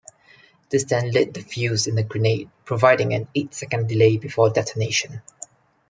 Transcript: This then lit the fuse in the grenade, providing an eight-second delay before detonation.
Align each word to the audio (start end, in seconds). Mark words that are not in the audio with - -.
This 0.71 0.85
then 0.85 1.11
lit 1.11 1.31
the 1.31 1.41
fuse 1.41 1.85
in 1.85 1.93
the 1.93 2.01
grenade, 2.01 2.49
providing 2.65 3.13
an 3.13 3.27
eight-second 3.35 3.87
delay 3.87 4.17
before 4.17 4.49
detonation. 4.49 5.21